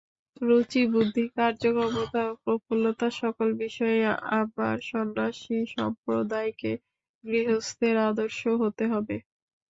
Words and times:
রুচি 0.41 0.81
বুদ্ধি 0.93 1.23
কার্যক্ষমতা 1.35 2.21
ও 2.27 2.43
প্রফুল্লতা, 2.43 3.07
সকল 3.21 3.49
বিষয়েই 3.61 4.03
আমার 4.39 4.75
সন্ন্যাসীসম্প্রদায়কে 4.89 6.71
গৃহস্থের 7.23 7.95
আদর্শ 8.09 8.41
হতে 8.61 8.83
হবে। 8.93 9.15